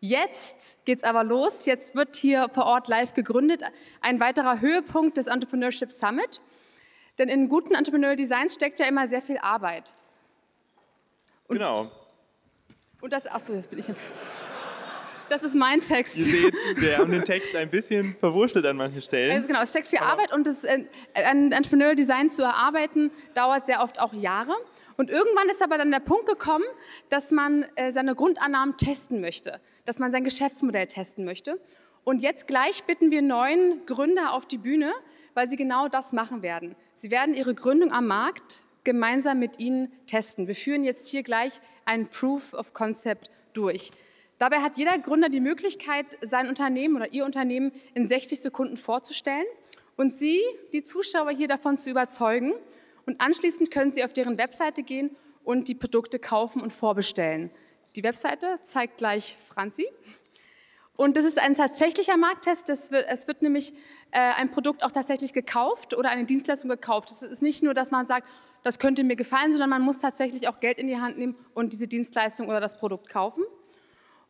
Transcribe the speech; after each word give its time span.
Jetzt 0.00 0.84
geht's 0.86 1.04
aber 1.04 1.24
los. 1.24 1.66
Jetzt 1.66 1.94
wird 1.94 2.16
hier 2.16 2.48
vor 2.52 2.64
Ort 2.64 2.88
live 2.88 3.12
gegründet. 3.12 3.62
Ein 4.00 4.18
weiterer 4.18 4.60
Höhepunkt 4.60 5.18
des 5.18 5.26
Entrepreneurship 5.26 5.92
Summit. 5.92 6.40
Denn 7.18 7.28
in 7.28 7.50
guten 7.50 7.74
Entrepreneurial 7.74 8.16
Designs 8.16 8.54
steckt 8.54 8.80
ja 8.80 8.86
immer 8.86 9.06
sehr 9.08 9.20
viel 9.20 9.36
Arbeit. 9.38 9.94
Und, 11.48 11.58
genau. 11.58 11.90
Und 13.02 13.12
das, 13.12 13.26
achso, 13.26 13.52
jetzt 13.52 13.68
bin 13.68 13.78
ich. 13.78 13.86
Das 15.28 15.42
ist 15.44 15.54
mein 15.54 15.80
Text. 15.80 16.16
Ihr 16.16 16.24
seht, 16.24 16.54
wir 16.76 16.98
haben 16.98 17.12
den 17.12 17.24
Text 17.24 17.54
ein 17.54 17.70
bisschen 17.70 18.16
verwurschtelt 18.18 18.66
an 18.66 18.76
manchen 18.76 19.00
Stellen. 19.00 19.36
Also 19.36 19.46
genau, 19.46 19.62
es 19.62 19.70
steckt 19.70 19.86
viel 19.86 20.00
Aber 20.00 20.12
Arbeit 20.12 20.32
und 20.32 20.44
das, 20.46 20.64
äh, 20.64 20.84
ein 21.14 21.52
Entrepreneurial 21.52 21.94
Design 21.94 22.30
zu 22.30 22.42
erarbeiten, 22.42 23.12
dauert 23.34 23.64
sehr 23.64 23.82
oft 23.82 24.00
auch 24.00 24.12
Jahre. 24.12 24.54
Und 24.96 25.08
irgendwann 25.08 25.48
ist 25.48 25.62
aber 25.62 25.78
dann 25.78 25.90
der 25.92 26.00
Punkt 26.00 26.26
gekommen, 26.26 26.64
dass 27.10 27.30
man 27.30 27.64
äh, 27.76 27.92
seine 27.92 28.14
Grundannahmen 28.14 28.76
testen 28.76 29.20
möchte, 29.20 29.60
dass 29.90 29.98
man 29.98 30.12
sein 30.12 30.22
Geschäftsmodell 30.22 30.86
testen 30.86 31.24
möchte. 31.24 31.60
Und 32.04 32.22
jetzt 32.22 32.46
gleich 32.46 32.84
bitten 32.84 33.10
wir 33.10 33.22
neun 33.22 33.84
Gründer 33.86 34.34
auf 34.34 34.46
die 34.46 34.56
Bühne, 34.56 34.92
weil 35.34 35.48
sie 35.48 35.56
genau 35.56 35.88
das 35.88 36.12
machen 36.12 36.42
werden. 36.42 36.76
Sie 36.94 37.10
werden 37.10 37.34
ihre 37.34 37.56
Gründung 37.56 37.90
am 37.90 38.06
Markt 38.06 38.66
gemeinsam 38.84 39.40
mit 39.40 39.58
Ihnen 39.58 39.90
testen. 40.06 40.46
Wir 40.46 40.54
führen 40.54 40.84
jetzt 40.84 41.08
hier 41.08 41.24
gleich 41.24 41.54
ein 41.86 42.06
Proof 42.06 42.54
of 42.54 42.72
Concept 42.72 43.32
durch. 43.52 43.90
Dabei 44.38 44.60
hat 44.60 44.76
jeder 44.76 44.96
Gründer 44.96 45.28
die 45.28 45.40
Möglichkeit, 45.40 46.16
sein 46.22 46.48
Unternehmen 46.48 46.94
oder 46.94 47.12
Ihr 47.12 47.24
Unternehmen 47.24 47.72
in 47.94 48.06
60 48.06 48.38
Sekunden 48.38 48.76
vorzustellen 48.76 49.46
und 49.96 50.14
Sie, 50.14 50.40
die 50.72 50.84
Zuschauer, 50.84 51.32
hier 51.32 51.48
davon 51.48 51.78
zu 51.78 51.90
überzeugen. 51.90 52.52
Und 53.06 53.20
anschließend 53.20 53.72
können 53.72 53.90
Sie 53.90 54.04
auf 54.04 54.12
deren 54.12 54.38
Webseite 54.38 54.84
gehen 54.84 55.16
und 55.42 55.66
die 55.66 55.74
Produkte 55.74 56.20
kaufen 56.20 56.62
und 56.62 56.72
vorbestellen. 56.72 57.50
Die 57.96 58.02
Webseite 58.02 58.60
zeigt 58.62 58.98
gleich 58.98 59.36
Franzi. 59.38 59.86
Und 60.96 61.16
das 61.16 61.24
ist 61.24 61.38
ein 61.38 61.54
tatsächlicher 61.54 62.16
Markttest. 62.16 62.68
Wird, 62.92 63.06
es 63.08 63.26
wird 63.26 63.42
nämlich 63.42 63.72
äh, 64.10 64.18
ein 64.18 64.50
Produkt 64.50 64.84
auch 64.84 64.92
tatsächlich 64.92 65.32
gekauft 65.32 65.94
oder 65.94 66.10
eine 66.10 66.24
Dienstleistung 66.24 66.68
gekauft. 66.68 67.10
Es 67.10 67.22
ist 67.22 67.42
nicht 67.42 67.62
nur, 67.62 67.74
dass 67.74 67.90
man 67.90 68.06
sagt, 68.06 68.28
das 68.62 68.78
könnte 68.78 69.02
mir 69.04 69.16
gefallen, 69.16 69.52
sondern 69.52 69.70
man 69.70 69.82
muss 69.82 69.98
tatsächlich 69.98 70.46
auch 70.48 70.60
Geld 70.60 70.78
in 70.78 70.86
die 70.86 70.98
Hand 70.98 71.18
nehmen 71.18 71.36
und 71.54 71.72
diese 71.72 71.88
Dienstleistung 71.88 72.48
oder 72.48 72.60
das 72.60 72.78
Produkt 72.78 73.08
kaufen. 73.08 73.42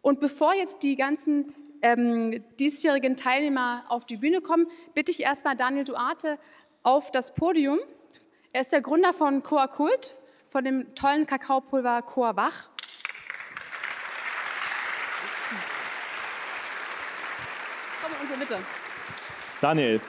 Und 0.01 0.21
bevor 0.21 0.55
jetzt 0.55 0.83
die 0.83 0.97
ganzen 0.97 1.55
ähm, 1.83 2.43
diesjährigen 2.59 3.17
Teilnehmer 3.17 3.85
auf 3.89 4.07
die 4.07 4.17
Bühne 4.17 4.41
kommen, 4.41 4.67
bitte 4.95 5.11
ich 5.11 5.21
erstmal 5.21 5.57
Daniel 5.57 5.85
Duarte 5.85 6.39
auf 6.83 7.11
das 7.11 7.35
Podium. 7.35 7.79
Er 8.53 8.63
ist 8.63 8.73
der 8.73 8.81
Gründer 8.81 9.13
von 9.13 9.43
Coa 9.43 9.67
Kult, 9.67 10.17
von 10.49 10.65
dem 10.65 10.95
tollen 10.95 11.27
Kakaopulver 11.27 12.03
Coa 12.03 12.33
Bach. 12.33 12.71
In 18.11 18.21
unsere 18.23 18.39
Mitte. 18.39 18.57
Daniel, 19.61 20.01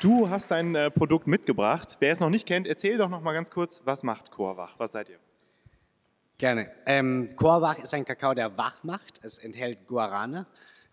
du 0.00 0.28
hast 0.28 0.50
dein 0.50 0.74
äh, 0.74 0.90
Produkt 0.90 1.26
mitgebracht. 1.26 1.96
Wer 2.00 2.12
es 2.12 2.20
noch 2.20 2.30
nicht 2.30 2.46
kennt, 2.46 2.66
erzähl 2.66 2.98
doch 2.98 3.08
noch 3.08 3.22
mal 3.22 3.32
ganz 3.32 3.50
kurz, 3.50 3.82
was 3.84 4.02
macht 4.02 4.30
Coa 4.30 4.68
Was 4.76 4.92
seid 4.92 5.08
ihr? 5.08 5.18
Gerne. 6.36 6.70
Ähm, 6.86 7.30
Coa 7.36 7.72
ist 7.72 7.94
ein 7.94 8.04
Kakao, 8.04 8.34
der 8.34 8.56
wach 8.56 8.84
macht. 8.84 9.20
Es 9.22 9.38
enthält 9.38 9.86
Guarana. 9.86 10.46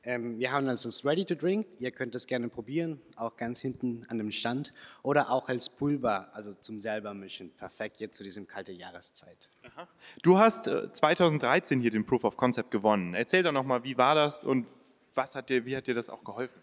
Ähm, 0.04 0.38
wir 0.38 0.52
haben 0.52 0.68
also 0.68 0.88
das 0.88 1.04
Ready 1.04 1.26
to 1.26 1.36
Drink. 1.36 1.68
Ihr 1.80 1.92
könnt 1.92 2.16
es 2.16 2.28
gerne 2.28 2.48
probieren, 2.48 3.02
auch 3.16 3.36
ganz 3.36 3.60
hinten 3.60 4.06
an 4.08 4.18
dem 4.18 4.32
Stand. 4.32 4.72
Oder 5.02 5.32
auch 5.32 5.50
als 5.50 5.70
Pulver, 5.70 6.30
also 6.34 6.54
zum 6.54 6.80
selber 6.80 7.14
mischen. 7.14 7.52
Perfekt 7.52 8.00
jetzt 8.00 8.18
zu 8.18 8.24
diesem 8.24 8.48
kalten 8.48 8.76
Jahreszeit. 8.76 9.50
Aha. 9.64 9.88
Du 10.22 10.38
hast 10.38 10.68
äh, 10.68 10.94
2013 10.94 11.80
hier 11.80 11.92
den 11.92 12.06
Proof 12.06 12.24
of 12.24 12.38
Concept 12.38 12.72
gewonnen. 12.72 13.14
Erzähl 13.14 13.44
doch 13.44 13.52
noch 13.52 13.66
mal, 13.66 13.84
wie 13.84 13.98
war 13.98 14.16
das 14.16 14.46
und 14.46 14.68
was 15.16 15.36
hat 15.36 15.50
dir, 15.50 15.66
wie 15.66 15.76
hat 15.76 15.88
dir 15.88 15.94
das 15.94 16.10
auch 16.10 16.24
geholfen? 16.24 16.62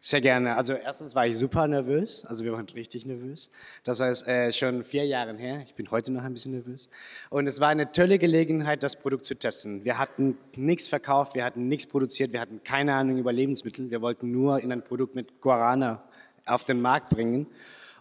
Sehr 0.00 0.20
gerne. 0.20 0.56
Also 0.56 0.74
erstens 0.74 1.14
war 1.14 1.26
ich 1.26 1.36
super 1.36 1.66
nervös, 1.66 2.24
also 2.26 2.44
wir 2.44 2.52
waren 2.52 2.68
richtig 2.68 3.06
nervös. 3.06 3.50
Das 3.82 3.98
war 4.00 4.08
jetzt 4.08 4.26
äh, 4.26 4.52
schon 4.52 4.84
vier 4.84 5.06
Jahre 5.06 5.36
her. 5.36 5.62
Ich 5.64 5.74
bin 5.74 5.90
heute 5.90 6.12
noch 6.12 6.22
ein 6.22 6.32
bisschen 6.32 6.52
nervös. 6.52 6.90
Und 7.30 7.46
es 7.46 7.60
war 7.60 7.68
eine 7.68 7.90
tolle 7.90 8.18
Gelegenheit, 8.18 8.82
das 8.82 8.96
Produkt 8.96 9.26
zu 9.26 9.34
testen. 9.34 9.84
Wir 9.84 9.98
hatten 9.98 10.38
nichts 10.54 10.88
verkauft, 10.88 11.34
wir 11.34 11.44
hatten 11.44 11.68
nichts 11.68 11.86
produziert, 11.86 12.32
wir 12.32 12.40
hatten 12.40 12.62
keine 12.62 12.94
Ahnung 12.94 13.18
über 13.18 13.32
Lebensmittel. 13.32 13.90
Wir 13.90 14.02
wollten 14.02 14.30
nur 14.30 14.60
in 14.60 14.72
ein 14.72 14.84
Produkt 14.84 15.14
mit 15.14 15.40
Guarana 15.40 16.02
auf 16.46 16.64
den 16.64 16.80
Markt 16.80 17.08
bringen. 17.08 17.46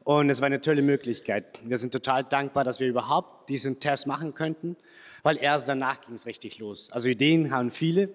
Und 0.03 0.29
es 0.29 0.41
war 0.41 0.47
eine 0.47 0.59
tolle 0.59 0.81
Möglichkeit. 0.81 1.61
Wir 1.63 1.77
sind 1.77 1.93
total 1.93 2.25
dankbar, 2.25 2.65
dass 2.65 2.79
wir 2.81 2.87
überhaupt 2.87 3.49
diesen 3.49 3.79
Test 3.79 4.05
machen 4.05 4.33
könnten, 4.33 4.75
weil 5.21 5.37
erst 5.37 5.69
danach 5.69 6.01
ging 6.01 6.15
es 6.15 6.25
richtig 6.25 6.59
los. 6.59 6.91
Also 6.91 7.07
Ideen 7.07 7.51
haben 7.51 7.71
viele, 7.71 8.09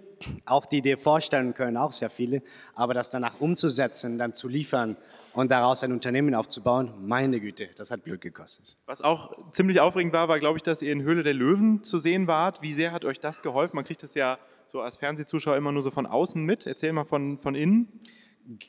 auch 0.44 0.66
die 0.66 0.78
Idee 0.78 0.98
vorstellen 0.98 1.54
können 1.54 1.78
auch 1.78 1.92
sehr 1.92 2.10
viele, 2.10 2.42
aber 2.74 2.92
das 2.92 3.08
danach 3.10 3.40
umzusetzen, 3.40 4.18
dann 4.18 4.34
zu 4.34 4.48
liefern 4.48 4.98
und 5.32 5.50
daraus 5.50 5.82
ein 5.82 5.92
Unternehmen 5.92 6.34
aufzubauen, 6.34 6.92
meine 7.00 7.40
Güte, 7.40 7.70
das 7.76 7.90
hat 7.90 8.04
Glück 8.04 8.20
gekostet. 8.20 8.76
Was 8.84 9.00
auch 9.00 9.32
ziemlich 9.52 9.80
aufregend 9.80 10.12
war, 10.12 10.28
war, 10.28 10.38
glaube 10.40 10.58
ich, 10.58 10.62
dass 10.62 10.82
ihr 10.82 10.92
in 10.92 11.02
Höhle 11.02 11.22
der 11.22 11.34
Löwen 11.34 11.84
zu 11.84 11.96
sehen 11.96 12.26
wart. 12.26 12.60
Wie 12.60 12.74
sehr 12.74 12.92
hat 12.92 13.06
euch 13.06 13.20
das 13.20 13.40
geholfen? 13.42 13.76
Man 13.76 13.84
kriegt 13.84 14.02
das 14.02 14.14
ja 14.14 14.38
so 14.66 14.82
als 14.82 14.98
Fernsehzuschauer 14.98 15.56
immer 15.56 15.72
nur 15.72 15.82
so 15.82 15.90
von 15.90 16.06
außen 16.06 16.44
mit. 16.44 16.66
Erzähl 16.66 16.92
mal 16.92 17.04
von, 17.04 17.38
von 17.38 17.54
innen. 17.54 17.88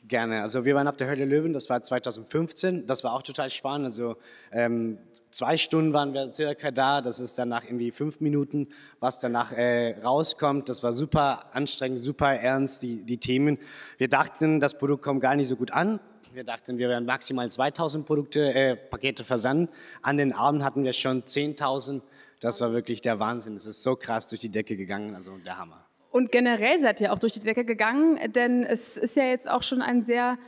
Gerne. 0.08 0.42
Also 0.42 0.66
wir 0.66 0.74
waren 0.74 0.86
auf 0.88 0.98
der 0.98 1.08
Höhle 1.08 1.24
Löwen, 1.24 1.54
das 1.54 1.70
war 1.70 1.80
2015. 1.80 2.86
Das 2.86 3.02
war 3.02 3.14
auch 3.14 3.22
total 3.22 3.48
spannend. 3.48 3.86
Also 3.86 4.16
ähm, 4.52 4.98
zwei 5.30 5.56
Stunden 5.56 5.94
waren 5.94 6.12
wir 6.12 6.30
circa 6.34 6.70
da. 6.70 7.00
Das 7.00 7.18
ist 7.18 7.38
danach 7.38 7.64
irgendwie 7.64 7.90
fünf 7.90 8.20
Minuten, 8.20 8.68
was 8.98 9.20
danach 9.20 9.52
äh, 9.52 9.98
rauskommt. 10.04 10.68
Das 10.68 10.82
war 10.82 10.92
super 10.92 11.46
anstrengend, 11.54 11.98
super 11.98 12.30
ernst, 12.30 12.82
die, 12.82 13.04
die 13.04 13.16
Themen. 13.16 13.56
Wir 13.96 14.08
dachten, 14.08 14.60
das 14.60 14.76
Produkt 14.76 15.02
kommt 15.02 15.22
gar 15.22 15.34
nicht 15.34 15.48
so 15.48 15.56
gut 15.56 15.70
an. 15.70 15.98
Wir 16.34 16.44
dachten, 16.44 16.76
wir 16.76 16.90
werden 16.90 17.06
maximal 17.06 17.50
2000 17.50 18.04
Produkte, 18.04 18.52
äh, 18.52 18.76
Pakete 18.76 19.24
versanden. 19.24 19.70
An 20.02 20.18
den 20.18 20.34
Abend 20.34 20.62
hatten 20.62 20.84
wir 20.84 20.92
schon 20.92 21.22
10.000. 21.22 22.02
Das 22.40 22.60
war 22.60 22.74
wirklich 22.74 23.00
der 23.00 23.18
Wahnsinn. 23.18 23.54
Es 23.54 23.64
ist 23.64 23.82
so 23.82 23.96
krass 23.96 24.26
durch 24.26 24.42
die 24.42 24.50
Decke 24.50 24.76
gegangen. 24.76 25.14
Also 25.14 25.38
der 25.38 25.56
Hammer. 25.56 25.86
Und 26.10 26.32
generell 26.32 26.78
seid 26.78 27.00
ihr 27.00 27.12
auch 27.12 27.18
durch 27.18 27.34
die 27.34 27.40
Decke 27.40 27.64
gegangen, 27.64 28.18
denn 28.32 28.64
es 28.64 28.96
ist 28.96 29.16
ja 29.16 29.24
jetzt 29.24 29.48
auch 29.48 29.62
schon 29.62 29.80
ein 29.80 30.02
sehr 30.02 30.38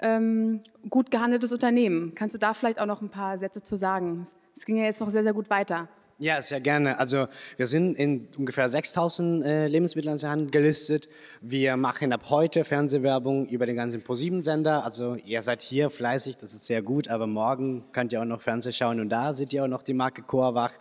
ähm, 0.00 0.60
gut 0.90 1.10
gehandeltes 1.10 1.52
Unternehmen. 1.52 2.14
Kannst 2.14 2.34
du 2.34 2.38
da 2.38 2.54
vielleicht 2.54 2.80
auch 2.80 2.86
noch 2.86 3.00
ein 3.02 3.08
paar 3.10 3.38
Sätze 3.38 3.62
zu 3.62 3.76
sagen? 3.76 4.26
Es 4.56 4.66
ging 4.66 4.76
ja 4.76 4.84
jetzt 4.84 5.00
noch 5.00 5.10
sehr, 5.10 5.22
sehr 5.22 5.32
gut 5.32 5.48
weiter. 5.48 5.88
Ja, 6.18 6.40
sehr 6.40 6.60
gerne. 6.60 6.98
Also 6.98 7.26
wir 7.56 7.66
sind 7.66 7.94
in 7.94 8.28
ungefähr 8.36 8.68
6000 8.68 9.44
äh, 9.44 9.66
Lebensmitteleinzelhandel 9.66 10.50
gelistet. 10.50 11.08
Wir 11.40 11.76
machen 11.76 12.12
ab 12.12 12.30
heute 12.30 12.64
Fernsehwerbung 12.64 13.46
über 13.48 13.66
den 13.66 13.76
ganzen 13.76 14.02
ProSieben-Sender. 14.02 14.84
Also 14.84 15.16
ihr 15.16 15.42
seid 15.42 15.62
hier 15.62 15.90
fleißig, 15.90 16.36
das 16.36 16.52
ist 16.52 16.64
sehr 16.64 16.82
gut, 16.82 17.08
aber 17.08 17.26
morgen 17.26 17.84
könnt 17.92 18.12
ihr 18.12 18.20
auch 18.20 18.26
noch 18.26 18.40
Fernsehen 18.40 18.72
schauen 18.72 19.00
und 19.00 19.08
da 19.08 19.34
seht 19.34 19.52
ihr 19.52 19.64
auch 19.64 19.68
noch 19.68 19.82
die 19.82 19.94
Marke 19.94 20.22
Coawach. 20.22 20.72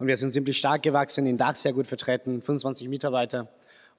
Und 0.00 0.06
wir 0.06 0.16
sind 0.16 0.32
ziemlich 0.32 0.56
stark 0.56 0.82
gewachsen, 0.82 1.26
in 1.26 1.36
Dach 1.36 1.54
sehr 1.54 1.72
gut 1.72 1.86
vertreten, 1.86 2.42
25 2.42 2.88
Mitarbeiter 2.88 3.48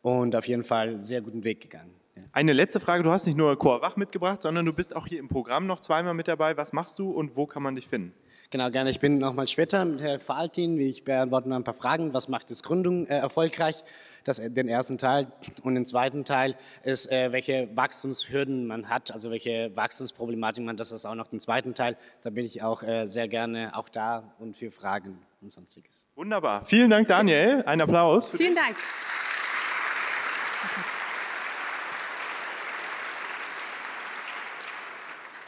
und 0.02 0.36
auf 0.36 0.48
jeden 0.48 0.64
Fall 0.64 1.04
sehr 1.04 1.22
guten 1.22 1.44
Weg 1.44 1.62
gegangen. 1.62 1.92
Eine 2.34 2.54
letzte 2.54 2.80
Frage, 2.80 3.04
du 3.04 3.12
hast 3.12 3.26
nicht 3.26 3.38
nur 3.38 3.58
Chor 3.58 3.82
Wach 3.82 3.96
mitgebracht, 3.96 4.42
sondern 4.42 4.66
du 4.66 4.74
bist 4.74 4.96
auch 4.96 5.08
hier 5.08 5.20
im 5.20 5.28
Programm 5.28 5.68
noch 5.68 5.80
zweimal 5.80 6.14
mit 6.14 6.28
dabei. 6.28 6.56
Was 6.58 6.74
machst 6.74 7.00
du 7.00 7.12
und 7.12 7.36
wo 7.36 7.46
kann 7.46 7.64
man 7.64 7.76
dich 7.76 7.88
finden? 7.88 8.14
Genau, 8.52 8.70
gerne. 8.70 8.90
Ich 8.90 9.00
bin 9.00 9.18
nochmal 9.18 9.48
später 9.48 9.86
mit 9.86 10.02
Herrn 10.02 10.20
Faltin. 10.20 10.78
Ich 10.78 11.06
beantworte 11.06 11.48
noch 11.48 11.56
ein 11.56 11.64
paar 11.64 11.74
Fragen. 11.74 12.14
Was 12.14 12.28
macht 12.28 12.52
das 12.52 12.64
Gründung 12.64 13.08
äh, 13.08 13.18
erfolgreich? 13.18 13.82
Das, 14.26 14.40
äh, 14.40 14.50
den 14.50 14.68
ersten 14.68 14.98
Teil. 14.98 15.28
Und 15.64 15.76
den 15.76 15.86
zweiten 15.86 16.26
Teil 16.26 16.56
ist, 16.84 17.10
äh, 17.10 17.32
welche 17.32 17.70
Wachstumshürden 17.76 18.68
man 18.68 18.90
hat, 18.90 19.14
also 19.14 19.32
welche 19.32 19.74
Wachstumsproblematik 19.78 20.66
man 20.66 20.74
hat. 20.74 20.82
Das 20.82 20.92
ist 20.92 21.06
auch 21.06 21.16
noch 21.16 21.28
den 21.28 21.40
zweiten 21.40 21.76
Teil. 21.76 21.96
Da 22.24 22.30
bin 22.30 22.46
ich 22.46 22.62
auch 22.62 22.84
äh, 22.84 23.08
sehr 23.08 23.30
gerne 23.30 23.72
auch 23.74 23.88
da 23.88 24.34
und 24.38 24.58
für 24.58 24.70
Fragen 24.70 25.20
und 25.42 25.50
sonstiges. 25.50 26.08
Wunderbar. 26.16 26.66
Vielen 26.66 26.90
Dank, 26.90 27.08
Daniel. 27.08 27.64
Ein 27.66 27.80
Applaus. 27.80 28.32
Vielen 28.32 28.54
dich. 28.54 28.62
Dank. 28.62 28.76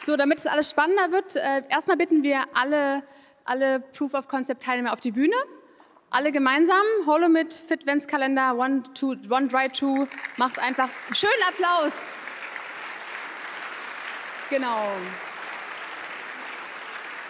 So, 0.01 0.18
damit 0.18 0.39
es 0.39 0.48
alles 0.48 0.69
spannender 0.69 1.12
wird, 1.12 1.38
äh, 1.38 1.63
erstmal 1.69 1.95
bitten 1.95 2.24
wir 2.24 2.44
alle, 2.54 3.04
alle 3.45 3.80
Proof 3.80 4.13
of 4.13 4.27
Concept 4.27 4.62
Teilnehmer 4.62 4.92
auf 4.92 5.00
die 5.00 5.12
Bühne. 5.12 5.36
Alle 6.10 6.31
gemeinsam, 6.31 6.83
Holomit, 7.06 7.54
Fitventskalender, 7.54 8.56
One, 8.57 8.83
two, 8.94 9.15
one 9.30 9.48
Dry 9.48 9.69
Two, 9.69 10.07
mach's 10.38 10.60
einfach. 10.60 10.89
Schönen 11.13 11.31
Applaus. 11.48 11.94
Genau. 14.50 14.89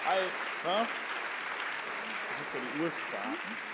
Halt, 0.06 0.24
ne? 0.66 0.88
Ich 2.10 2.40
muss 2.40 2.54
ja 2.54 2.60
die 2.60 2.82
Uhr 2.82 2.92
starten. 3.08 3.73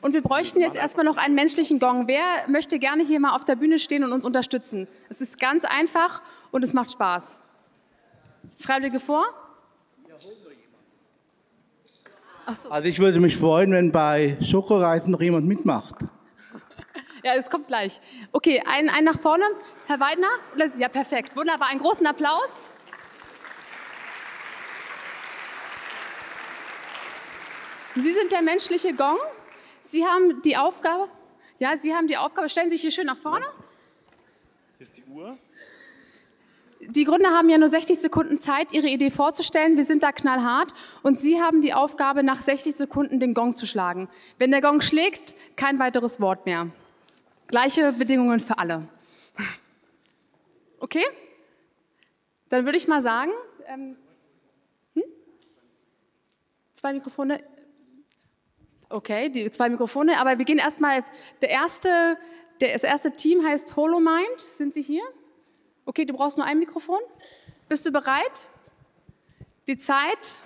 Und 0.00 0.12
wir 0.12 0.22
bräuchten 0.22 0.60
jetzt 0.60 0.76
erstmal 0.76 1.04
noch 1.04 1.16
einen 1.16 1.34
menschlichen 1.34 1.78
Gong. 1.78 2.06
Wer 2.06 2.22
möchte 2.48 2.78
gerne 2.78 3.04
hier 3.04 3.20
mal 3.20 3.34
auf 3.34 3.44
der 3.44 3.56
Bühne 3.56 3.78
stehen 3.78 4.04
und 4.04 4.12
uns 4.12 4.24
unterstützen? 4.24 4.88
Es 5.08 5.20
ist 5.20 5.38
ganz 5.40 5.64
einfach 5.64 6.22
und 6.50 6.62
es 6.62 6.72
macht 6.72 6.90
Spaß. 6.90 7.40
Freiwillige 8.58 9.00
vor? 9.00 9.24
So. 12.54 12.70
Also 12.70 12.88
ich 12.88 12.98
würde 12.98 13.20
mich 13.20 13.36
freuen, 13.36 13.72
wenn 13.72 13.92
bei 13.92 14.38
Schokoreisen 14.40 15.10
noch 15.10 15.20
jemand 15.20 15.46
mitmacht. 15.46 15.96
Ja, 17.24 17.34
es 17.34 17.50
kommt 17.50 17.66
gleich. 17.66 18.00
Okay, 18.30 18.62
ein, 18.64 18.88
ein 18.88 19.02
nach 19.02 19.18
vorne. 19.18 19.42
Herr 19.88 19.98
Weidner? 19.98 20.28
Ja, 20.78 20.88
perfekt. 20.88 21.36
Wunderbar. 21.36 21.68
Einen 21.68 21.80
großen 21.80 22.06
Applaus. 22.06 22.72
Sie 27.96 28.12
sind 28.12 28.30
der 28.30 28.42
menschliche 28.42 28.94
Gong. 28.94 29.18
Sie 29.88 30.04
haben 30.04 30.42
die 30.42 30.58
Aufgabe, 30.58 31.08
ja, 31.58 31.78
Sie 31.78 31.94
haben 31.94 32.08
die 32.08 32.18
Aufgabe, 32.18 32.50
stellen 32.50 32.68
Sie 32.68 32.76
sich 32.76 32.82
hier 32.82 32.90
schön 32.90 33.06
nach 33.06 33.16
vorne. 33.16 33.46
Hier 34.76 34.86
ist 34.86 34.98
die 34.98 35.04
Uhr. 35.04 35.38
Die 36.80 37.04
Gründer 37.04 37.30
haben 37.30 37.48
ja 37.48 37.56
nur 37.56 37.70
60 37.70 37.98
Sekunden 37.98 38.38
Zeit, 38.38 38.74
ihre 38.74 38.86
Idee 38.86 39.10
vorzustellen. 39.10 39.78
Wir 39.78 39.86
sind 39.86 40.02
da 40.02 40.12
knallhart 40.12 40.74
und 41.02 41.18
Sie 41.18 41.40
haben 41.40 41.62
die 41.62 41.72
Aufgabe, 41.72 42.22
nach 42.22 42.42
60 42.42 42.76
Sekunden 42.76 43.18
den 43.18 43.32
Gong 43.32 43.56
zu 43.56 43.64
schlagen. 43.64 44.10
Wenn 44.36 44.50
der 44.50 44.60
Gong 44.60 44.82
schlägt, 44.82 45.34
kein 45.56 45.78
weiteres 45.78 46.20
Wort 46.20 46.44
mehr. 46.44 46.68
Gleiche 47.46 47.92
Bedingungen 47.94 48.40
für 48.40 48.58
alle. 48.58 48.86
Okay? 50.80 51.04
Dann 52.50 52.66
würde 52.66 52.76
ich 52.76 52.88
mal 52.88 53.00
sagen, 53.00 53.32
ähm, 53.66 53.96
hm? 54.94 55.02
zwei 56.74 56.92
Mikrofone. 56.92 57.42
Okay, 58.90 59.28
die 59.28 59.50
zwei 59.50 59.68
Mikrofone, 59.68 60.18
aber 60.18 60.38
wir 60.38 60.46
gehen 60.46 60.58
erstmal, 60.58 61.04
der 61.42 61.50
erste, 61.50 62.16
der, 62.60 62.72
das 62.72 62.84
erste 62.84 63.10
Team 63.10 63.44
heißt 63.44 63.76
HoloMind. 63.76 64.38
Sind 64.38 64.72
Sie 64.72 64.82
hier? 64.82 65.02
Okay, 65.84 66.06
du 66.06 66.14
brauchst 66.14 66.38
nur 66.38 66.46
ein 66.46 66.58
Mikrofon. 66.58 67.00
Bist 67.68 67.84
du 67.84 67.92
bereit? 67.92 68.46
Die 69.68 69.76
Zeit 69.76 70.36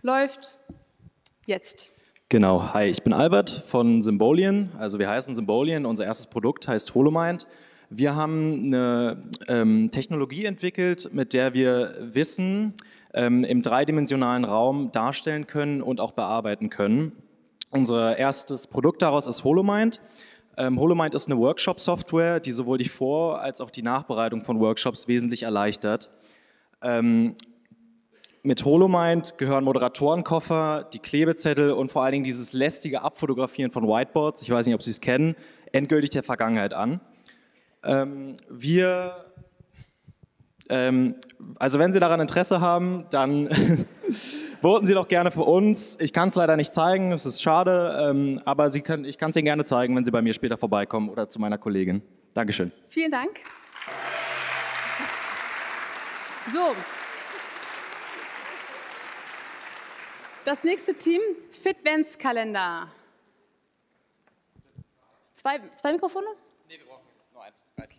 läuft 0.00 0.58
jetzt. 1.44 1.92
Genau, 2.30 2.72
hi, 2.72 2.86
ich 2.86 3.02
bin 3.02 3.12
Albert 3.12 3.50
von 3.50 4.00
Symbolien. 4.00 4.72
Also 4.78 4.98
wir 4.98 5.10
heißen 5.10 5.34
Symbolien, 5.34 5.84
unser 5.84 6.06
erstes 6.06 6.28
Produkt 6.28 6.68
heißt 6.68 6.94
HoloMind. 6.94 7.46
Wir 7.90 8.16
haben 8.16 8.64
eine 8.64 9.22
ähm, 9.48 9.90
Technologie 9.90 10.46
entwickelt, 10.46 11.10
mit 11.12 11.34
der 11.34 11.52
wir 11.52 11.94
Wissen 12.00 12.72
ähm, 13.12 13.44
im 13.44 13.60
dreidimensionalen 13.60 14.46
Raum 14.46 14.92
darstellen 14.92 15.46
können 15.46 15.82
und 15.82 16.00
auch 16.00 16.12
bearbeiten 16.12 16.70
können. 16.70 17.12
Unser 17.72 18.18
erstes 18.18 18.66
Produkt 18.66 19.00
daraus 19.00 19.26
ist 19.26 19.44
HoloMind. 19.44 19.98
Ähm, 20.58 20.78
HoloMind 20.78 21.14
ist 21.14 21.26
eine 21.26 21.38
Workshop-Software, 21.38 22.38
die 22.38 22.52
sowohl 22.52 22.76
die 22.76 22.88
Vor- 22.88 23.40
als 23.40 23.62
auch 23.62 23.70
die 23.70 23.80
Nachbereitung 23.80 24.42
von 24.42 24.60
Workshops 24.60 25.08
wesentlich 25.08 25.44
erleichtert. 25.44 26.10
Ähm, 26.82 27.34
mit 28.42 28.62
HoloMind 28.66 29.38
gehören 29.38 29.64
Moderatorenkoffer, 29.64 30.86
die 30.92 30.98
Klebezettel 30.98 31.70
und 31.70 31.90
vor 31.90 32.02
allen 32.02 32.12
Dingen 32.12 32.24
dieses 32.24 32.52
lästige 32.52 33.00
Abfotografieren 33.00 33.70
von 33.70 33.88
Whiteboards, 33.88 34.42
ich 34.42 34.50
weiß 34.50 34.66
nicht, 34.66 34.74
ob 34.74 34.82
Sie 34.82 34.90
es 34.90 35.00
kennen, 35.00 35.34
endgültig 35.72 36.10
der 36.10 36.24
Vergangenheit 36.24 36.74
an. 36.74 37.00
Ähm, 37.84 38.34
wir 38.50 39.24
ähm, 40.68 41.16
also 41.58 41.78
wenn 41.78 41.92
Sie 41.92 42.00
daran 42.00 42.20
Interesse 42.20 42.60
haben, 42.60 43.06
dann 43.10 43.48
voten 44.60 44.86
Sie 44.86 44.94
doch 44.94 45.08
gerne 45.08 45.30
für 45.30 45.42
uns. 45.42 45.98
Ich 46.00 46.12
kann 46.12 46.28
es 46.28 46.34
leider 46.34 46.56
nicht 46.56 46.74
zeigen, 46.74 47.12
es 47.12 47.26
ist 47.26 47.42
schade, 47.42 48.08
ähm, 48.10 48.40
aber 48.44 48.70
Sie 48.70 48.80
können, 48.80 49.04
ich 49.04 49.18
kann 49.18 49.30
es 49.30 49.36
Ihnen 49.36 49.44
gerne 49.44 49.64
zeigen, 49.64 49.96
wenn 49.96 50.04
Sie 50.04 50.10
bei 50.10 50.22
mir 50.22 50.34
später 50.34 50.56
vorbeikommen 50.56 51.08
oder 51.08 51.28
zu 51.28 51.40
meiner 51.40 51.58
Kollegin. 51.58 52.02
Dankeschön. 52.34 52.72
Vielen 52.88 53.10
Dank. 53.10 53.40
So. 56.52 56.74
Das 60.44 60.64
nächste 60.64 60.94
Team, 60.94 61.20
Fitventskalender. 61.50 62.88
Zwei, 65.34 65.60
zwei 65.74 65.92
Mikrofone? 65.92 66.26
Nee, 66.68 66.78
wir 66.78 66.86
brauchen 66.86 67.02
nur 67.32 67.42
eins. 67.44 67.54
Danke. 67.76 67.96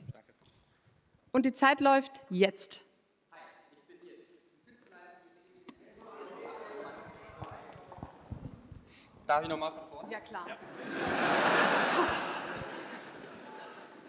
Und 1.31 1.45
die 1.45 1.53
Zeit 1.53 1.81
läuft 1.81 2.21
jetzt. 2.29 2.81
Darf 9.27 9.43
ich 9.43 9.49
nochmal 9.49 9.71
von 9.71 9.87
vorne? 9.89 10.11
Ja, 10.11 10.19
klar. 10.19 10.45
Ja. 10.47 10.57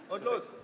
Und 0.08 0.24
los. 0.24 0.54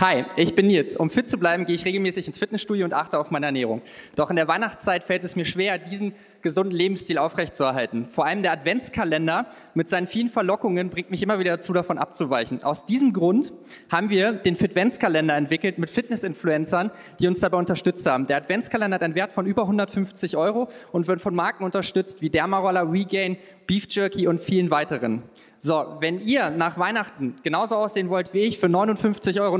Hi, 0.00 0.24
ich 0.36 0.54
bin 0.54 0.68
Nils. 0.68 0.94
Um 0.94 1.10
fit 1.10 1.28
zu 1.28 1.38
bleiben, 1.38 1.66
gehe 1.66 1.74
ich 1.74 1.84
regelmäßig 1.84 2.28
ins 2.28 2.38
Fitnessstudio 2.38 2.84
und 2.84 2.94
achte 2.94 3.18
auf 3.18 3.32
meine 3.32 3.46
Ernährung. 3.46 3.82
Doch 4.14 4.30
in 4.30 4.36
der 4.36 4.46
Weihnachtszeit 4.46 5.02
fällt 5.02 5.24
es 5.24 5.34
mir 5.34 5.44
schwer, 5.44 5.76
diesen 5.76 6.14
gesunden 6.40 6.72
Lebensstil 6.72 7.18
aufrechtzuerhalten. 7.18 8.08
Vor 8.08 8.24
allem 8.24 8.42
der 8.42 8.52
Adventskalender 8.52 9.48
mit 9.74 9.88
seinen 9.88 10.06
vielen 10.06 10.28
Verlockungen 10.28 10.90
bringt 10.90 11.10
mich 11.10 11.20
immer 11.20 11.40
wieder 11.40 11.56
dazu, 11.56 11.72
davon 11.72 11.98
abzuweichen. 11.98 12.62
Aus 12.62 12.84
diesem 12.84 13.12
Grund 13.12 13.52
haben 13.90 14.08
wir 14.08 14.34
den 14.34 14.54
Fitventskalender 14.54 15.34
entwickelt 15.34 15.78
mit 15.78 15.90
Fitness-Influencern, 15.90 16.92
die 17.18 17.26
uns 17.26 17.40
dabei 17.40 17.58
unterstützt 17.58 18.06
haben. 18.06 18.28
Der 18.28 18.36
Adventskalender 18.36 18.94
hat 18.94 19.02
einen 19.02 19.16
Wert 19.16 19.32
von 19.32 19.46
über 19.46 19.62
150 19.62 20.36
Euro 20.36 20.68
und 20.92 21.08
wird 21.08 21.20
von 21.20 21.34
Marken 21.34 21.64
unterstützt 21.64 22.22
wie 22.22 22.30
Dermaroller, 22.30 22.88
Regain, 22.92 23.36
Beef 23.66 23.88
Jerky 23.90 24.28
und 24.28 24.40
vielen 24.40 24.70
weiteren. 24.70 25.24
So, 25.60 25.96
wenn 25.98 26.24
ihr 26.24 26.50
nach 26.50 26.78
Weihnachten 26.78 27.34
genauso 27.42 27.74
aussehen 27.74 28.10
wollt 28.10 28.32
wie 28.32 28.42
ich 28.42 28.60
für 28.60 28.68
59,90 28.68 29.40
Euro, 29.40 29.58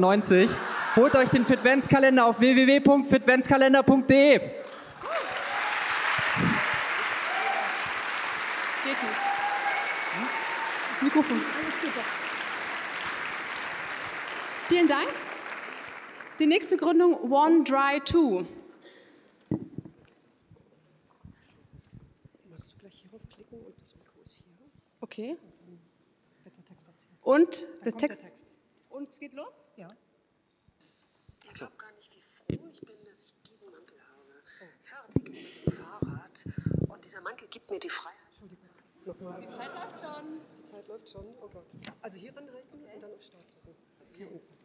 holt 0.95 1.17
euch 1.17 1.29
den 1.29 1.45
Fitventskalender 1.45 2.25
auf 2.25 2.39
www.fitventskalender.de. 2.39 4.39
Geht 4.39 4.53
nicht. 8.85 8.97
Das 10.93 11.03
Mikrofon. 11.03 11.37
Alles 11.37 11.81
geht 11.81 11.97
doch. 11.97 12.05
Vielen 14.69 14.87
Dank. 14.87 15.09
Die 16.39 16.47
nächste 16.47 16.77
Gründung 16.77 17.21
One 17.29 17.65
Dry 17.65 18.01
Two. 18.05 18.47
Magst 22.51 22.73
du 22.73 22.77
gleich 22.79 23.03
hierauf 23.03 23.23
klicken 23.35 23.59
und 23.67 23.75
das 23.81 23.97
Mikro 23.97 24.21
ist 24.23 24.45
hier? 24.45 24.55
Okay. 25.01 25.37
Und 27.29 27.67
der 27.85 27.93
Text. 27.93 28.23
der 28.23 28.31
Text. 28.31 28.47
Und 28.89 29.11
es 29.11 29.21
geht 29.21 29.35
los? 29.35 29.67
Ja. 29.77 29.95
Ich 31.45 31.53
glaube 31.53 31.77
gar 31.77 31.93
nicht, 31.93 32.11
wie 32.17 32.21
froh 32.23 32.69
ich 32.73 32.81
bin, 32.81 33.05
dass 33.05 33.23
ich 33.23 33.35
diesen 33.43 33.71
Mantel 33.71 33.99
habe. 34.01 34.43
Ich 34.81 34.89
fahre 34.89 35.09
täglich 35.11 35.57
mit 35.57 35.67
dem 35.67 35.73
Fahrrad 35.75 36.45
und 36.89 37.05
dieser 37.05 37.21
Mantel 37.21 37.47
gibt 37.49 37.71
mir 37.71 37.79
die 37.79 37.91
Freiheit. 37.91 38.17
Nochmal. 39.05 39.43
Die 39.43 39.51
Zeit 39.51 39.75
läuft 39.75 40.01
schon. 40.01 40.41
Die 40.59 40.65
Zeit 40.65 40.89
läuft 40.89 41.11
schon. 41.11 41.27
Oh 41.43 41.49
Gott. 41.49 41.67
Also 42.01 42.17
hier 42.17 42.35
ranhalten 42.35 42.83
und 42.83 43.03
dann 43.03 43.13
auf 43.13 43.23
Start 43.23 43.45
drücken. 43.53 43.77
Also 44.01 44.15
hier 44.15 44.33
unten. 44.33 44.58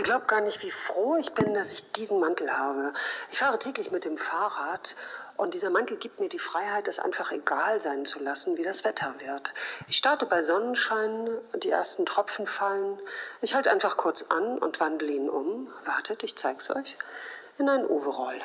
Ihr 0.00 0.04
glaubt 0.04 0.28
gar 0.28 0.40
nicht, 0.40 0.62
wie 0.62 0.70
froh 0.70 1.16
ich 1.16 1.34
bin, 1.34 1.52
dass 1.52 1.74
ich 1.74 1.92
diesen 1.92 2.20
Mantel 2.20 2.50
habe. 2.56 2.94
Ich 3.30 3.38
fahre 3.38 3.58
täglich 3.58 3.90
mit 3.90 4.06
dem 4.06 4.16
Fahrrad 4.16 4.96
und 5.36 5.52
dieser 5.52 5.68
Mantel 5.68 5.98
gibt 5.98 6.20
mir 6.20 6.30
die 6.30 6.38
Freiheit, 6.38 6.88
es 6.88 6.98
einfach 6.98 7.32
egal 7.32 7.82
sein 7.82 8.06
zu 8.06 8.18
lassen, 8.18 8.56
wie 8.56 8.62
das 8.62 8.82
Wetter 8.84 9.14
wird. 9.18 9.52
Ich 9.88 9.98
starte 9.98 10.24
bei 10.24 10.40
Sonnenschein, 10.40 11.28
die 11.62 11.70
ersten 11.70 12.06
Tropfen 12.06 12.46
fallen. 12.46 12.98
Ich 13.42 13.54
halte 13.54 13.70
einfach 13.70 13.98
kurz 13.98 14.24
an 14.30 14.56
und 14.56 14.80
wandle 14.80 15.12
ihn 15.12 15.28
um. 15.28 15.70
Wartet, 15.84 16.24
ich 16.24 16.34
zeig's 16.34 16.70
euch. 16.70 16.96
In 17.58 17.68
ein 17.68 17.84
Overall. 17.84 18.40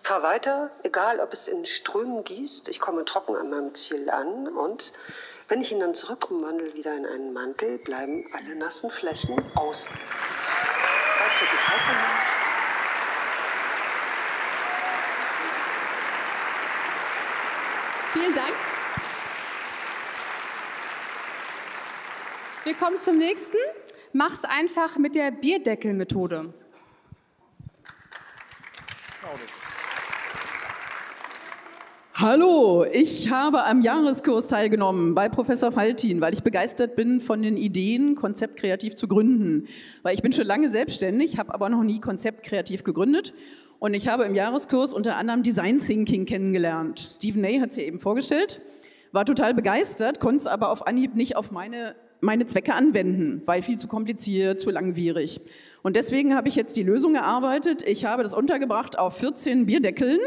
Fahr 0.00 0.22
weiter, 0.22 0.70
egal 0.84 1.20
ob 1.20 1.34
es 1.34 1.48
in 1.48 1.66
Strömen 1.66 2.24
gießt. 2.24 2.70
Ich 2.70 2.80
komme 2.80 3.04
trocken 3.04 3.36
an 3.36 3.50
meinem 3.50 3.74
Ziel 3.74 4.08
an 4.08 4.48
und 4.48 4.94
wenn 5.48 5.60
ich 5.60 5.70
ihn 5.70 5.80
dann 5.80 5.94
zurück 5.94 6.30
umwandle 6.30 6.72
wieder 6.72 6.96
in 6.96 7.04
einen 7.04 7.34
Mantel, 7.34 7.76
bleiben 7.76 8.26
alle 8.32 8.54
nassen 8.54 8.90
Flächen 8.90 9.36
außen. 9.54 9.94
Weitere 11.28 11.44
Details 11.44 11.88
an 11.88 11.94
meinem 11.94 12.18
Vielen 18.14 18.34
Dank. 18.34 18.54
Wir 22.64 22.74
kommen 22.74 23.00
zum 23.00 23.18
nächsten. 23.18 23.58
Mach's 24.14 24.44
einfach 24.46 24.96
mit 24.96 25.16
der 25.16 25.30
Bierdeckelmethode. 25.30 26.54
Hallo, 32.20 32.84
ich 32.84 33.30
habe 33.30 33.64
am 33.64 33.80
Jahreskurs 33.80 34.48
teilgenommen 34.48 35.14
bei 35.14 35.28
Professor 35.28 35.70
Faltin, 35.70 36.20
weil 36.20 36.34
ich 36.34 36.42
begeistert 36.42 36.96
bin 36.96 37.20
von 37.20 37.42
den 37.42 37.56
Ideen, 37.56 38.16
Konzept 38.16 38.56
kreativ 38.58 38.96
zu 38.96 39.06
gründen. 39.06 39.68
Weil 40.02 40.16
ich 40.16 40.22
bin 40.22 40.32
schon 40.32 40.44
lange 40.44 40.68
selbstständig, 40.68 41.38
habe 41.38 41.54
aber 41.54 41.68
noch 41.68 41.84
nie 41.84 42.00
Konzept 42.00 42.42
kreativ 42.42 42.82
gegründet. 42.82 43.34
Und 43.78 43.94
ich 43.94 44.08
habe 44.08 44.24
im 44.24 44.34
Jahreskurs 44.34 44.94
unter 44.94 45.14
anderem 45.14 45.44
Design 45.44 45.78
Thinking 45.78 46.26
kennengelernt. 46.26 46.98
Stephen 46.98 47.40
Ney 47.40 47.60
hat 47.60 47.70
es 47.70 47.76
ja 47.76 47.84
eben 47.84 48.00
vorgestellt, 48.00 48.62
war 49.12 49.24
total 49.24 49.54
begeistert, 49.54 50.18
konnte 50.18 50.38
es 50.38 50.46
aber 50.48 50.70
auf 50.70 50.88
Anhieb 50.88 51.14
nicht 51.14 51.36
auf 51.36 51.52
meine, 51.52 51.94
meine 52.20 52.46
Zwecke 52.46 52.74
anwenden, 52.74 53.42
weil 53.46 53.62
viel 53.62 53.76
zu 53.76 53.86
kompliziert, 53.86 54.60
zu 54.60 54.72
langwierig. 54.72 55.40
Und 55.84 55.94
deswegen 55.94 56.34
habe 56.34 56.48
ich 56.48 56.56
jetzt 56.56 56.76
die 56.76 56.82
Lösung 56.82 57.14
erarbeitet. 57.14 57.84
Ich 57.86 58.06
habe 58.06 58.24
das 58.24 58.34
untergebracht 58.34 58.98
auf 58.98 59.18
14 59.18 59.66
Bierdeckeln. 59.66 60.18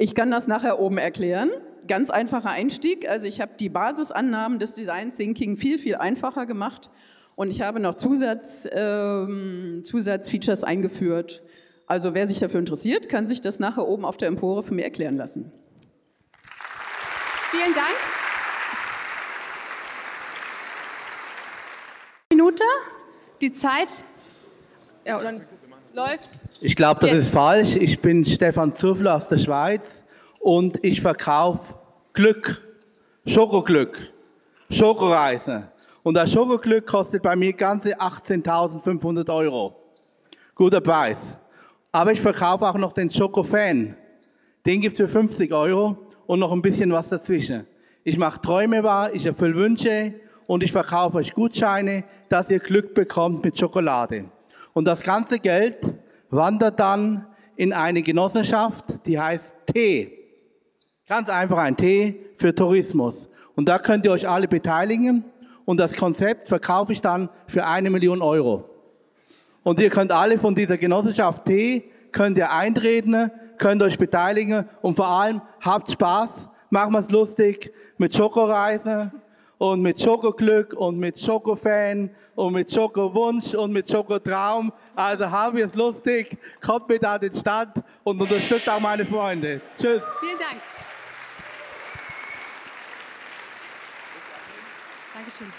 Ich 0.00 0.14
kann 0.14 0.30
das 0.30 0.46
nachher 0.46 0.78
oben 0.78 0.96
erklären. 0.96 1.50
ganz 1.88 2.10
einfacher 2.10 2.50
Einstieg. 2.50 3.08
Also 3.08 3.26
ich 3.26 3.40
habe 3.40 3.52
die 3.58 3.68
Basisannahmen 3.68 4.58
des 4.58 4.74
Design 4.74 5.10
Thinking 5.10 5.56
viel, 5.56 5.78
viel 5.78 5.96
einfacher 5.96 6.44
gemacht 6.46 6.90
und 7.34 7.50
ich 7.50 7.62
habe 7.62 7.80
noch 7.80 7.94
Zusatz, 7.94 8.68
ähm, 8.70 9.80
Zusatzfeatures 9.82 10.64
eingeführt. 10.64 11.42
Also 11.86 12.12
wer 12.14 12.26
sich 12.26 12.38
dafür 12.38 12.60
interessiert, 12.60 13.08
kann 13.08 13.26
sich 13.26 13.40
das 13.40 13.58
nachher 13.58 13.88
oben 13.88 14.04
auf 14.04 14.18
der 14.18 14.28
Empore 14.28 14.62
von 14.62 14.76
mir 14.76 14.84
erklären 14.84 15.16
lassen. 15.16 15.50
Vielen 17.50 17.74
Dank. 17.74 17.96
Minute. 22.30 22.64
Die 23.40 23.52
Zeit 23.52 24.04
ja, 25.06 25.18
oder 25.18 25.40
läuft. 25.98 26.40
Ich 26.60 26.76
glaube, 26.76 27.00
das 27.00 27.10
Jetzt. 27.10 27.18
ist 27.24 27.34
falsch. 27.34 27.76
Ich 27.76 28.00
bin 28.00 28.24
Stefan 28.24 28.74
Zufler 28.74 29.16
aus 29.16 29.28
der 29.28 29.38
Schweiz 29.38 30.04
und 30.40 30.78
ich 30.82 31.00
verkaufe 31.00 31.74
Glück, 32.12 32.62
Schokoglück, 33.26 34.12
Schokoreise. 34.70 35.72
Und 36.04 36.14
das 36.14 36.32
Schokoglück 36.32 36.86
kostet 36.86 37.22
bei 37.22 37.34
mir 37.34 37.52
ganze 37.52 37.98
18.500 37.98 39.34
Euro. 39.34 39.74
Guter 40.54 40.80
Preis. 40.80 41.36
Aber 41.90 42.12
ich 42.12 42.20
verkaufe 42.20 42.64
auch 42.64 42.78
noch 42.78 42.92
den 42.92 43.10
Schokofan. 43.10 43.96
Den 44.64 44.80
gibt's 44.80 44.98
für 44.98 45.08
50 45.08 45.52
Euro 45.52 45.96
und 46.26 46.38
noch 46.38 46.52
ein 46.52 46.62
bisschen 46.62 46.92
was 46.92 47.08
dazwischen. 47.08 47.66
Ich 48.04 48.18
mache 48.18 48.40
Träume 48.40 48.84
wahr, 48.84 49.12
ich 49.12 49.26
erfülle 49.26 49.56
Wünsche 49.56 50.14
und 50.46 50.62
ich 50.62 50.70
verkaufe 50.70 51.18
euch 51.18 51.34
Gutscheine, 51.34 52.04
dass 52.28 52.50
ihr 52.50 52.60
Glück 52.60 52.94
bekommt 52.94 53.44
mit 53.44 53.58
Schokolade. 53.58 54.26
Und 54.78 54.84
das 54.84 55.00
ganze 55.00 55.40
Geld 55.40 55.92
wandert 56.30 56.78
dann 56.78 57.26
in 57.56 57.72
eine 57.72 58.00
Genossenschaft, 58.00 58.84
die 59.06 59.18
heißt 59.18 59.52
T. 59.66 60.16
Ganz 61.08 61.28
einfach 61.30 61.58
ein 61.58 61.76
T 61.76 62.30
für 62.36 62.54
Tourismus. 62.54 63.28
Und 63.56 63.68
da 63.68 63.80
könnt 63.80 64.04
ihr 64.04 64.12
euch 64.12 64.28
alle 64.28 64.46
beteiligen 64.46 65.24
und 65.64 65.80
das 65.80 65.96
Konzept 65.96 66.48
verkaufe 66.48 66.92
ich 66.92 67.00
dann 67.00 67.28
für 67.48 67.66
eine 67.66 67.90
Million 67.90 68.22
Euro. 68.22 68.70
Und 69.64 69.80
ihr 69.80 69.90
könnt 69.90 70.12
alle 70.12 70.38
von 70.38 70.54
dieser 70.54 70.78
Genossenschaft 70.78 71.46
T, 71.46 71.90
könnt 72.12 72.38
ihr 72.38 72.52
eintreten, 72.52 73.32
könnt 73.56 73.82
euch 73.82 73.98
beteiligen 73.98 74.64
und 74.80 74.94
vor 74.94 75.08
allem 75.08 75.42
habt 75.60 75.90
Spaß, 75.90 76.48
machen 76.70 76.92
wir 76.92 77.00
es 77.00 77.10
lustig 77.10 77.72
mit 77.96 78.14
Schokoreise 78.14 79.10
und 79.58 79.82
mit 79.82 80.00
Schokoglück 80.00 80.72
und 80.74 80.98
mit 80.98 81.18
Schokofan 81.20 82.10
und 82.36 82.52
mit 82.52 82.72
Schokowunsch 82.72 83.54
und 83.54 83.72
mit 83.72 83.90
Schokotraum. 83.90 84.72
Also 84.94 85.30
haben 85.30 85.56
wir 85.56 85.66
es 85.66 85.74
lustig, 85.74 86.38
kommt 86.60 86.88
mit 86.88 87.04
an 87.04 87.20
den 87.20 87.34
Stand 87.34 87.82
und 88.04 88.20
unterstützt 88.20 88.68
auch 88.70 88.80
meine 88.80 89.04
Freunde. 89.04 89.60
Tschüss. 89.76 90.00
Vielen 90.20 90.38
Dank. 90.38 90.60
Dankeschön. 95.14 95.52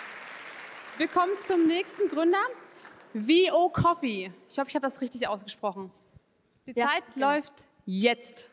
Wir 0.97 1.07
kommen 1.07 1.37
zum 1.39 1.67
nächsten 1.67 2.07
Gründer, 2.09 2.39
VO 3.13 3.69
Coffee. 3.69 4.31
Ich 4.49 4.57
hoffe, 4.59 4.69
ich 4.69 4.75
habe 4.75 4.85
das 4.87 5.01
richtig 5.01 5.27
ausgesprochen. 5.27 5.91
Die 6.65 6.73
Ja, 6.77 6.87
Zeit 6.87 7.03
genau. 7.13 7.31
läuft 7.33 7.67
jetzt. 7.85 8.49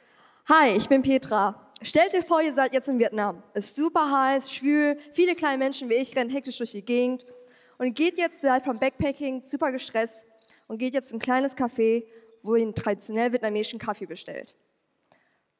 Hi, 0.48 0.70
ich 0.76 0.88
bin 0.88 1.02
Petra. 1.02 1.65
Stellt 1.82 2.12
dir 2.12 2.22
vor, 2.22 2.40
ihr 2.40 2.52
seid 2.52 2.72
jetzt 2.72 2.88
in 2.88 2.98
Vietnam. 2.98 3.42
Ist 3.54 3.76
super 3.76 4.10
heiß, 4.10 4.52
schwül, 4.52 4.98
viele 5.12 5.34
kleine 5.34 5.58
Menschen 5.58 5.88
wie 5.88 5.94
ich 5.94 6.16
rennen 6.16 6.30
hektisch 6.30 6.58
durch 6.58 6.72
die 6.72 6.84
Gegend. 6.84 7.26
Und 7.78 7.94
geht 7.94 8.18
jetzt, 8.18 8.40
seid 8.40 8.64
vom 8.64 8.78
Backpacking 8.78 9.42
super 9.42 9.70
gestresst 9.70 10.24
und 10.66 10.78
geht 10.78 10.94
jetzt 10.94 11.12
in 11.12 11.18
ein 11.18 11.20
kleines 11.20 11.56
Café, 11.56 12.04
wo 12.42 12.56
ihr 12.56 12.62
einen 12.62 12.74
traditionell 12.74 13.32
vietnamesischen 13.32 13.78
Kaffee 13.78 14.06
bestellt. 14.06 14.54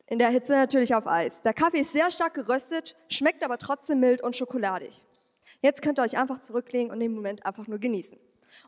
In 0.07 0.19
der 0.19 0.31
Hitze 0.31 0.53
natürlich 0.53 0.95
auf 0.95 1.07
Eis. 1.07 1.43
Der 1.43 1.53
Kaffee 1.53 1.81
ist 1.81 1.93
sehr 1.93 2.11
stark 2.11 2.35
geröstet, 2.35 2.97
schmeckt 3.09 3.45
aber 3.45 3.59
trotzdem 3.59 4.01
mild 4.01 4.23
und 4.23 4.37
schokoladig. 4.37 5.05
Jetzt 5.61 5.83
könnt 5.83 5.99
ihr 5.99 6.03
euch 6.03 6.17
einfach 6.17 6.41
zurücklegen 6.41 6.91
und 6.91 7.01
den 7.01 7.13
Moment 7.13 7.45
einfach 7.45 7.67
nur 7.67 7.79
genießen. 7.79 8.19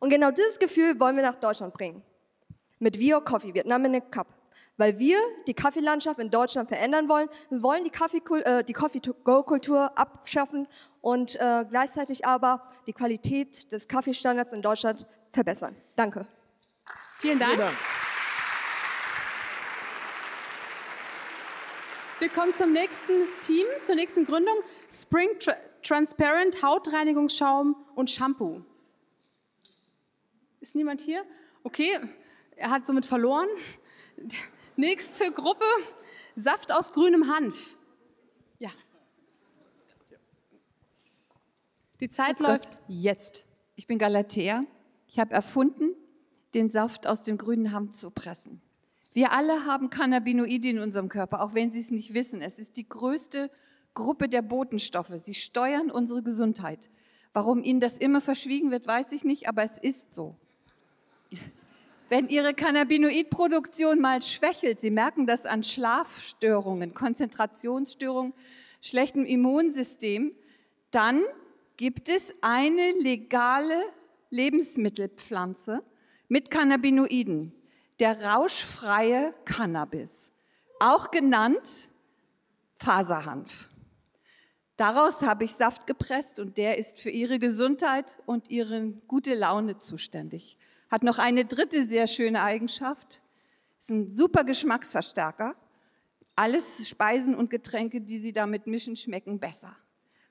Und 0.00 0.10
genau 0.10 0.30
dieses 0.30 0.58
Gefühl 0.58 0.98
wollen 1.00 1.16
wir 1.16 1.22
nach 1.22 1.36
Deutschland 1.36 1.72
bringen 1.72 2.02
mit 2.78 2.98
Vio 2.98 3.20
Coffee, 3.20 3.54
Vietnam 3.54 3.84
in 3.86 3.96
a 3.96 4.00
Cup. 4.00 4.37
Weil 4.78 4.98
wir 4.98 5.18
die 5.46 5.54
Kaffeelandschaft 5.54 6.18
in 6.18 6.30
Deutschland 6.30 6.68
verändern 6.68 7.08
wollen. 7.08 7.28
Wir 7.50 7.62
wollen 7.62 7.84
die, 7.84 7.90
Kaffee, 7.90 8.22
äh, 8.44 8.64
die 8.64 8.72
Coffee-to-Go-Kultur 8.72 9.98
abschaffen 9.98 10.66
und 11.02 11.36
äh, 11.36 11.66
gleichzeitig 11.68 12.24
aber 12.24 12.62
die 12.86 12.92
Qualität 12.92 13.70
des 13.70 13.86
Kaffeestandards 13.88 14.52
in 14.52 14.62
Deutschland 14.62 15.06
verbessern. 15.30 15.76
Danke. 15.96 16.26
Vielen 17.18 17.38
Dank. 17.38 17.60
Wir 22.20 22.28
kommen 22.28 22.54
zum 22.54 22.72
nächsten 22.72 23.12
Team, 23.40 23.66
zur 23.82 23.94
nächsten 23.94 24.24
Gründung. 24.24 24.54
Spring 24.90 25.38
Tra 25.38 25.54
Transparent 25.82 26.62
Hautreinigungsschaum 26.62 27.76
und 27.94 28.10
Shampoo. 28.10 28.62
Ist 30.60 30.74
niemand 30.74 31.00
hier? 31.00 31.24
Okay, 31.62 32.00
er 32.56 32.70
hat 32.70 32.84
somit 32.84 33.06
verloren. 33.06 33.48
Nächste 34.78 35.32
Gruppe, 35.32 35.64
Saft 36.36 36.72
aus 36.72 36.92
grünem 36.92 37.26
Hanf. 37.26 37.76
Ja. 38.60 38.70
Die 41.98 42.08
Zeit 42.08 42.36
Grüß 42.36 42.38
Gott. 42.38 42.48
läuft 42.48 42.78
jetzt. 42.86 43.42
Ich 43.74 43.88
bin 43.88 43.98
Galatea. 43.98 44.62
Ich 45.08 45.18
habe 45.18 45.34
erfunden, 45.34 45.96
den 46.54 46.70
Saft 46.70 47.08
aus 47.08 47.24
dem 47.24 47.38
grünen 47.38 47.72
Hanf 47.72 47.96
zu 47.96 48.12
pressen. 48.12 48.62
Wir 49.14 49.32
alle 49.32 49.66
haben 49.66 49.90
Cannabinoide 49.90 50.68
in 50.68 50.78
unserem 50.78 51.08
Körper, 51.08 51.42
auch 51.42 51.54
wenn 51.54 51.72
Sie 51.72 51.80
es 51.80 51.90
nicht 51.90 52.14
wissen. 52.14 52.40
Es 52.40 52.60
ist 52.60 52.76
die 52.76 52.88
größte 52.88 53.50
Gruppe 53.94 54.28
der 54.28 54.42
Botenstoffe. 54.42 55.12
Sie 55.24 55.34
steuern 55.34 55.90
unsere 55.90 56.22
Gesundheit. 56.22 56.88
Warum 57.32 57.64
Ihnen 57.64 57.80
das 57.80 57.98
immer 57.98 58.20
verschwiegen 58.20 58.70
wird, 58.70 58.86
weiß 58.86 59.10
ich 59.10 59.24
nicht, 59.24 59.48
aber 59.48 59.64
es 59.64 59.76
ist 59.76 60.14
so. 60.14 60.36
Wenn 62.10 62.28
Ihre 62.28 62.54
Cannabinoidproduktion 62.54 64.00
mal 64.00 64.22
schwächelt, 64.22 64.80
Sie 64.80 64.90
merken 64.90 65.26
das 65.26 65.44
an 65.44 65.62
Schlafstörungen, 65.62 66.94
Konzentrationsstörungen, 66.94 68.32
schlechtem 68.80 69.26
Immunsystem, 69.26 70.34
dann 70.90 71.22
gibt 71.76 72.08
es 72.08 72.34
eine 72.40 72.92
legale 72.92 73.74
Lebensmittelpflanze 74.30 75.82
mit 76.28 76.50
Cannabinoiden, 76.50 77.52
der 78.00 78.22
rauschfreie 78.22 79.34
Cannabis, 79.44 80.32
auch 80.80 81.10
genannt 81.10 81.90
Faserhanf. 82.76 83.68
Daraus 84.76 85.22
habe 85.22 85.44
ich 85.44 85.52
Saft 85.52 85.86
gepresst 85.86 86.40
und 86.40 86.56
der 86.56 86.78
ist 86.78 87.00
für 87.00 87.10
Ihre 87.10 87.38
Gesundheit 87.38 88.18
und 88.26 88.48
Ihre 88.48 88.92
gute 89.08 89.34
Laune 89.34 89.78
zuständig. 89.78 90.57
Hat 90.90 91.02
noch 91.02 91.18
eine 91.18 91.44
dritte 91.44 91.84
sehr 91.84 92.06
schöne 92.06 92.42
Eigenschaft. 92.42 93.20
Ist 93.78 93.90
ein 93.90 94.14
super 94.14 94.44
Geschmacksverstärker. 94.44 95.54
Alles 96.34 96.88
Speisen 96.88 97.34
und 97.34 97.50
Getränke, 97.50 98.00
die 98.00 98.18
Sie 98.18 98.32
damit 98.32 98.66
mischen, 98.66 98.96
schmecken 98.96 99.38
besser. 99.38 99.76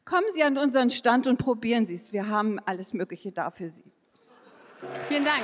Kommen 0.05 0.27
Sie 0.33 0.41
an 0.41 0.57
unseren 0.57 0.89
Stand 0.89 1.27
und 1.27 1.37
probieren 1.37 1.85
Sie 1.85 1.95
es. 1.95 2.13
Wir 2.13 2.29
haben 2.29 2.59
alles 2.59 2.93
Mögliche 2.93 3.31
da 3.31 3.51
für 3.51 3.69
Sie. 3.69 3.83
Vielen 5.07 5.25
Dank. 5.25 5.43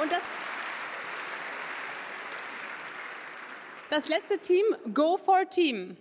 Und 0.00 0.12
das, 0.12 0.22
das 3.90 4.08
letzte 4.08 4.38
Team, 4.38 4.64
Go 4.92 5.16
for 5.16 5.48
Team. 5.48 5.96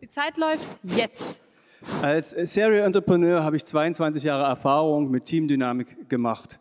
Die 0.00 0.08
Zeit 0.08 0.36
läuft 0.36 0.66
jetzt. 0.82 1.42
Als 2.00 2.30
Serial 2.30 2.84
Entrepreneur 2.84 3.42
habe 3.42 3.56
ich 3.56 3.64
22 3.64 4.24
Jahre 4.24 4.44
Erfahrung 4.44 5.10
mit 5.10 5.24
Teamdynamik 5.24 6.08
gemacht. 6.08 6.60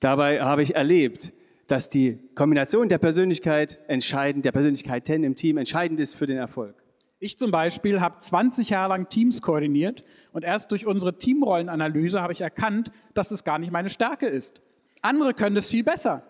Dabei 0.00 0.40
habe 0.40 0.62
ich 0.62 0.74
erlebt, 0.74 1.32
dass 1.66 1.90
die 1.90 2.18
Kombination 2.34 2.88
der 2.88 2.98
Persönlichkeit 2.98 3.78
entscheidend, 3.88 4.44
der 4.44 4.52
Persönlichkeiten 4.52 5.22
im 5.22 5.34
Team 5.34 5.58
entscheidend 5.58 6.00
ist 6.00 6.14
für 6.14 6.26
den 6.26 6.38
Erfolg. 6.38 6.74
Ich 7.20 7.36
zum 7.36 7.50
Beispiel 7.50 8.00
habe 8.00 8.18
20 8.18 8.70
Jahre 8.70 8.90
lang 8.90 9.08
Teams 9.08 9.42
koordiniert 9.42 10.04
und 10.32 10.44
erst 10.44 10.70
durch 10.70 10.86
unsere 10.86 11.18
Teamrollenanalyse 11.18 12.22
habe 12.22 12.32
ich 12.32 12.40
erkannt, 12.40 12.90
dass 13.12 13.30
es 13.30 13.44
gar 13.44 13.58
nicht 13.58 13.72
meine 13.72 13.90
Stärke 13.90 14.26
ist. 14.26 14.62
Andere 15.02 15.34
können 15.34 15.56
es 15.56 15.68
viel 15.68 15.84
besser. 15.84 16.22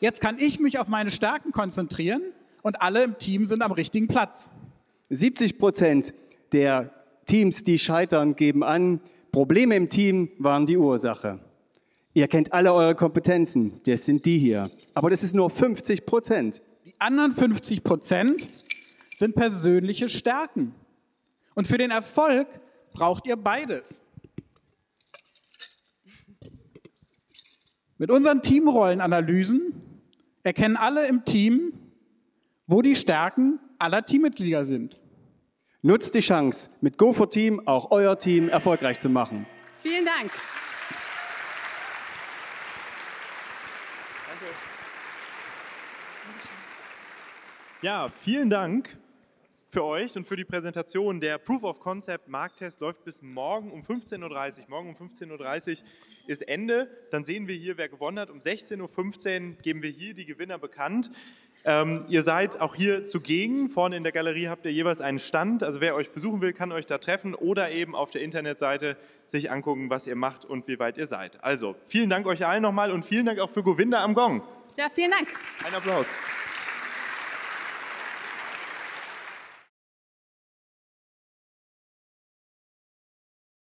Jetzt 0.00 0.20
kann 0.20 0.38
ich 0.38 0.60
mich 0.60 0.78
auf 0.78 0.88
meine 0.88 1.10
Stärken 1.10 1.52
konzentrieren 1.52 2.22
und 2.62 2.80
alle 2.80 3.02
im 3.02 3.18
Team 3.18 3.44
sind 3.44 3.62
am 3.62 3.72
richtigen 3.72 4.08
Platz. 4.08 4.50
70 5.10 5.58
Prozent 5.58 6.14
der 6.52 6.90
Teams, 7.26 7.64
die 7.64 7.78
scheitern, 7.78 8.36
geben 8.36 8.62
an, 8.62 9.00
Probleme 9.30 9.76
im 9.76 9.88
Team 9.88 10.30
waren 10.38 10.66
die 10.66 10.76
Ursache. 10.76 11.40
Ihr 12.14 12.28
kennt 12.28 12.52
alle 12.52 12.74
eure 12.74 12.94
Kompetenzen, 12.94 13.80
das 13.86 14.04
sind 14.04 14.26
die 14.26 14.38
hier. 14.38 14.70
Aber 14.92 15.08
das 15.08 15.22
ist 15.22 15.34
nur 15.34 15.48
50 15.48 16.04
Prozent. 16.04 16.62
Die 16.84 16.94
anderen 16.98 17.32
50 17.32 17.82
Prozent 17.82 18.46
sind 19.16 19.34
persönliche 19.34 20.10
Stärken. 20.10 20.74
Und 21.54 21.66
für 21.66 21.78
den 21.78 21.90
Erfolg 21.90 22.46
braucht 22.92 23.26
ihr 23.26 23.36
beides. 23.36 24.00
Mit 27.96 28.10
unseren 28.10 28.42
Teamrollenanalysen 28.42 29.72
erkennen 30.42 30.76
alle 30.76 31.06
im 31.06 31.24
Team, 31.24 31.72
wo 32.66 32.82
die 32.82 32.96
Stärken 32.96 33.60
aller 33.78 34.04
Teammitglieder 34.04 34.64
sind. 34.64 34.98
Nutzt 35.84 36.14
die 36.14 36.20
Chance, 36.20 36.70
mit 36.80 36.96
Go 36.96 37.12
Team 37.26 37.66
auch 37.66 37.90
euer 37.90 38.16
Team 38.16 38.48
erfolgreich 38.48 39.00
zu 39.00 39.08
machen. 39.08 39.46
Vielen 39.82 40.04
Dank. 40.04 40.30
Ja, 47.80 48.12
vielen 48.20 48.48
Dank 48.48 48.96
für 49.70 49.82
euch 49.82 50.16
und 50.16 50.28
für 50.28 50.36
die 50.36 50.44
Präsentation. 50.44 51.18
Der 51.18 51.38
Proof 51.38 51.64
of 51.64 51.80
Concept 51.80 52.28
Markttest 52.28 52.78
läuft 52.78 53.04
bis 53.04 53.20
morgen 53.20 53.72
um 53.72 53.82
15.30 53.82 54.20
Uhr. 54.60 54.64
Morgen 54.68 54.90
um 54.90 54.94
15.30 54.94 55.82
Uhr 55.82 55.88
ist 56.28 56.42
Ende. 56.42 56.96
Dann 57.10 57.24
sehen 57.24 57.48
wir 57.48 57.56
hier, 57.56 57.76
wer 57.76 57.88
gewonnen 57.88 58.20
hat. 58.20 58.30
Um 58.30 58.38
16.15 58.38 58.80
Uhr 59.50 59.56
geben 59.62 59.82
wir 59.82 59.90
hier 59.90 60.14
die 60.14 60.26
Gewinner 60.26 60.58
bekannt. 60.58 61.10
Ähm, 61.64 62.04
ihr 62.08 62.22
seid 62.22 62.60
auch 62.60 62.74
hier 62.74 63.06
zugegen. 63.06 63.68
Vorne 63.70 63.96
in 63.96 64.02
der 64.02 64.12
Galerie 64.12 64.48
habt 64.48 64.64
ihr 64.64 64.72
jeweils 64.72 65.00
einen 65.00 65.18
Stand. 65.18 65.62
Also 65.62 65.80
wer 65.80 65.94
euch 65.94 66.10
besuchen 66.10 66.40
will, 66.40 66.52
kann 66.52 66.72
euch 66.72 66.86
da 66.86 66.98
treffen 66.98 67.34
oder 67.34 67.70
eben 67.70 67.94
auf 67.94 68.10
der 68.10 68.22
Internetseite 68.22 68.96
sich 69.26 69.50
angucken, 69.50 69.88
was 69.88 70.06
ihr 70.06 70.16
macht 70.16 70.44
und 70.44 70.66
wie 70.66 70.78
weit 70.78 70.98
ihr 70.98 71.06
seid. 71.06 71.42
Also 71.42 71.76
vielen 71.84 72.10
Dank 72.10 72.26
euch 72.26 72.44
allen 72.46 72.62
nochmal 72.62 72.90
und 72.90 73.04
vielen 73.04 73.26
Dank 73.26 73.38
auch 73.38 73.50
für 73.50 73.62
Govinda 73.62 74.02
am 74.02 74.14
Gong. 74.14 74.42
Ja, 74.76 74.88
vielen 74.92 75.10
Dank. 75.10 75.28
Ein 75.64 75.74
Applaus. 75.74 76.18